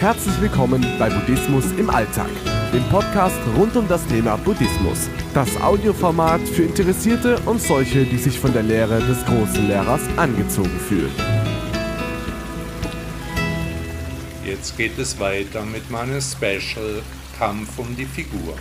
[0.00, 2.30] Herzlich willkommen bei Buddhismus im Alltag,
[2.72, 5.10] dem Podcast rund um das Thema Buddhismus.
[5.34, 10.80] Das Audioformat für Interessierte und solche, die sich von der Lehre des großen Lehrers angezogen
[10.88, 11.12] fühlen.
[14.42, 17.02] Jetzt geht es weiter mit meinem Special
[17.38, 18.54] Kampf um die Figur.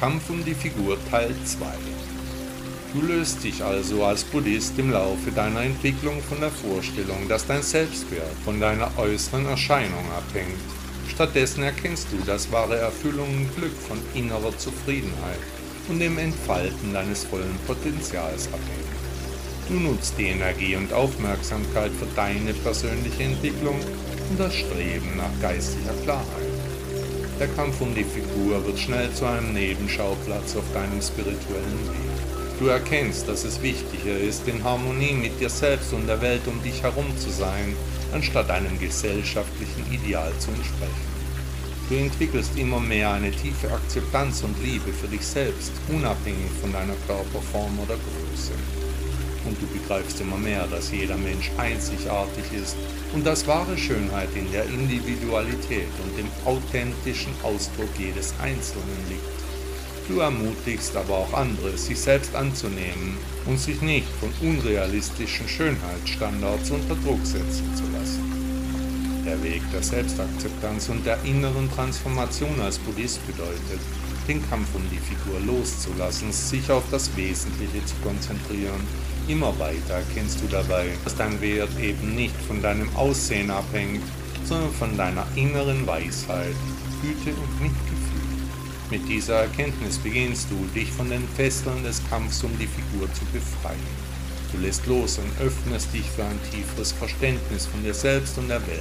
[0.00, 1.66] Kampf um die Figur Teil 2.
[2.92, 7.62] Du löst dich also als Buddhist im Laufe deiner Entwicklung von der Vorstellung, dass dein
[7.62, 10.58] Selbstwert von deiner äußeren Erscheinung abhängt.
[11.08, 15.38] Stattdessen erkennst du, dass wahre Erfüllung und Glück von innerer Zufriedenheit
[15.88, 18.90] und dem Entfalten deines vollen Potenzials abhängt.
[19.68, 23.78] Du nutzt die Energie und Aufmerksamkeit für deine persönliche Entwicklung
[24.30, 26.26] und das Streben nach geistiger Klarheit.
[27.38, 32.19] Der Kampf um die Figur wird schnell zu einem Nebenschauplatz auf deinem spirituellen Weg.
[32.60, 36.62] Du erkennst, dass es wichtiger ist, in Harmonie mit dir selbst und der Welt um
[36.62, 37.74] dich herum zu sein,
[38.12, 41.10] anstatt einem gesellschaftlichen Ideal zu entsprechen.
[41.88, 46.96] Du entwickelst immer mehr eine tiefe Akzeptanz und Liebe für dich selbst, unabhängig von deiner
[47.06, 48.52] Körperform oder Größe.
[49.46, 52.76] Und du begreifst immer mehr, dass jeder Mensch einzigartig ist
[53.14, 59.49] und dass wahre Schönheit in der Individualität und dem authentischen Ausdruck jedes Einzelnen liegt.
[60.10, 63.16] Du ermutigst aber auch andere, sich selbst anzunehmen
[63.46, 69.22] und sich nicht von unrealistischen Schönheitsstandards unter Druck setzen zu lassen.
[69.24, 73.80] Der Weg der Selbstakzeptanz und der inneren Transformation als Buddhist bedeutet,
[74.26, 78.80] den Kampf um die Figur loszulassen, sich auf das Wesentliche zu konzentrieren.
[79.28, 84.02] Immer weiter erkennst du dabei, dass dein Wert eben nicht von deinem Aussehen abhängt,
[84.44, 86.56] sondern von deiner inneren Weisheit,
[87.00, 87.99] Güte und Mitgefühl.
[88.90, 93.24] Mit dieser Erkenntnis beginnst du, dich von den Fesseln des Kampfs um die Figur zu
[93.26, 93.78] befreien.
[94.50, 98.66] Du lässt los und öffnest dich für ein tieferes Verständnis von dir selbst und der
[98.66, 98.80] Welt.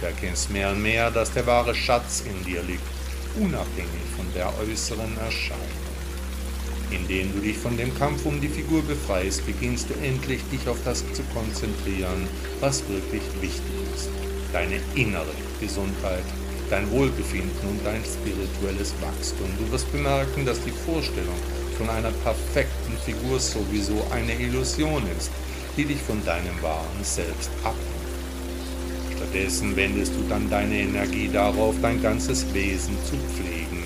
[0.00, 2.82] Du erkennst mehr und mehr, dass der wahre Schatz in dir liegt,
[3.40, 5.66] unabhängig von der äußeren Erscheinung.
[6.90, 10.76] Indem du dich von dem Kampf um die Figur befreist, beginnst du endlich dich auf
[10.84, 12.28] das zu konzentrieren,
[12.60, 13.62] was wirklich wichtig
[13.94, 14.10] ist.
[14.52, 16.24] Deine innere Gesundheit
[16.72, 19.46] dein Wohlbefinden und dein spirituelles Wachstum.
[19.58, 21.36] Du wirst bemerken, dass die Vorstellung
[21.76, 25.30] von einer perfekten Figur sowieso eine Illusion ist,
[25.76, 27.76] die dich von deinem wahren Selbst abhält.
[29.14, 33.82] Stattdessen wendest du dann deine Energie darauf, dein ganzes Wesen zu pflegen.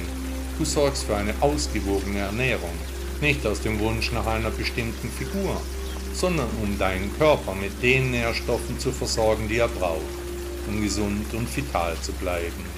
[0.57, 2.79] Du sorgst für eine ausgewogene Ernährung,
[3.21, 5.61] nicht aus dem Wunsch nach einer bestimmten Figur,
[6.15, 10.03] sondern um deinen Körper mit den Nährstoffen zu versorgen, die er braucht,
[10.69, 12.76] um gesund und vital zu bleiben.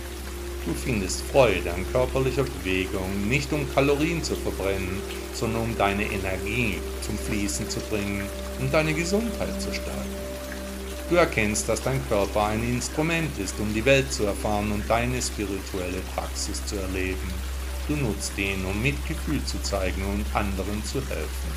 [0.64, 5.00] Du findest Freude an körperlicher Bewegung, nicht um Kalorien zu verbrennen,
[5.32, 8.22] sondern um deine Energie zum Fließen zu bringen
[8.60, 10.16] und deine Gesundheit zu stärken.
[11.08, 15.22] Du erkennst, dass dein Körper ein Instrument ist, um die Welt zu erfahren und deine
[15.22, 17.32] spirituelle Praxis zu erleben.
[17.86, 21.50] Du nutzt ihn, um Mitgefühl zu zeigen und anderen zu helfen.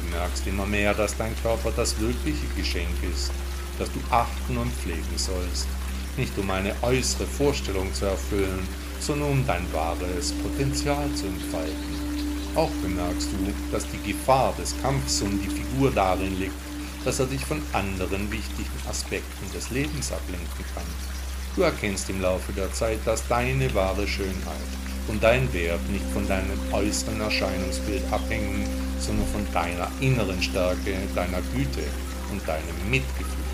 [0.00, 3.32] Du merkst immer mehr, dass dein Körper das wirkliche Geschenk ist,
[3.78, 5.66] das du achten und pflegen sollst
[6.18, 8.66] nicht um eine äußere Vorstellung zu erfüllen,
[9.00, 12.04] sondern um dein wahres Potenzial zu entfalten.
[12.54, 16.54] Auch bemerkst du, dass die Gefahr des Kampfs um die Figur darin liegt,
[17.04, 20.84] dass er dich von anderen wichtigen Aspekten des Lebens ablenken kann.
[21.56, 24.70] Du erkennst im Laufe der Zeit, dass deine wahre Schönheit
[25.08, 28.66] und dein Wert nicht von deinem äußeren Erscheinungsbild abhängen,
[28.98, 31.84] sondern von deiner inneren Stärke, deiner Güte
[32.32, 33.53] und deinem Mitgefühl.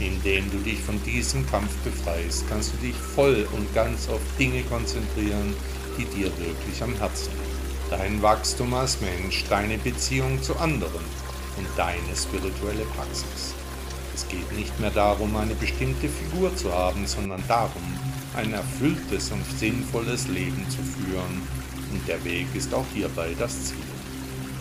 [0.00, 4.62] Indem du dich von diesem Kampf befreist, kannst du dich voll und ganz auf Dinge
[4.64, 5.54] konzentrieren,
[5.96, 7.90] die dir wirklich am Herzen liegen.
[7.90, 11.04] Dein Wachstum als Mensch, deine Beziehung zu anderen
[11.56, 13.54] und deine spirituelle Praxis.
[14.14, 17.82] Es geht nicht mehr darum, eine bestimmte Figur zu haben, sondern darum,
[18.36, 21.42] ein erfülltes und sinnvolles Leben zu führen.
[21.92, 23.78] Und der Weg ist auch hierbei das Ziel.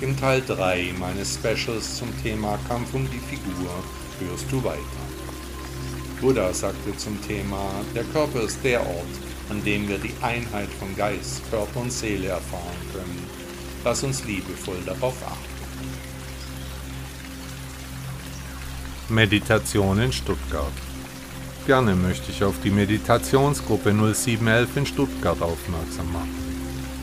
[0.01, 3.71] Im Teil 3 meines Specials zum Thema Kampf um die Figur
[4.19, 4.80] hörst du weiter.
[6.21, 9.15] Buddha sagte zum Thema, der Körper ist der Ort,
[9.50, 13.27] an dem wir die Einheit von Geist, Körper und Seele erfahren können.
[13.83, 15.54] Lass uns liebevoll darauf achten.
[19.10, 20.71] Meditation in Stuttgart.
[21.68, 26.36] Gerne möchte ich auf die Meditationsgruppe 0711 in Stuttgart aufmerksam machen.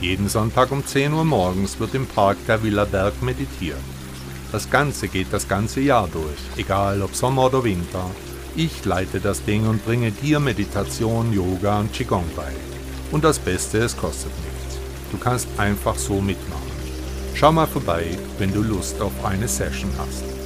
[0.01, 3.77] Jeden Sonntag um 10 Uhr morgens wird im Park der Villa Berg meditiert.
[4.51, 8.05] Das Ganze geht das ganze Jahr durch, egal ob Sommer oder Winter,
[8.55, 12.51] ich leite das Ding und bringe dir Meditation, Yoga und Qigong bei.
[13.11, 14.77] Und das Beste, es kostet nichts.
[15.09, 16.61] Du kannst einfach so mitmachen.
[17.33, 20.40] Schau mal vorbei, wenn du Lust auf eine Session hast.